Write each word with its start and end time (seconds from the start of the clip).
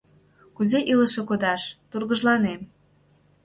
Кузе 0.55 0.79
илыше 0.91 1.21
кодаш, 1.29 1.61
тургыжланем. 1.89 2.61